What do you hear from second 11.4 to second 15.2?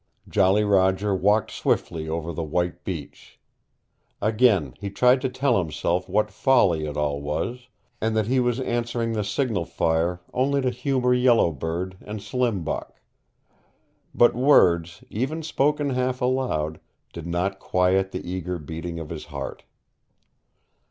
Bird and Slim Buck. But words,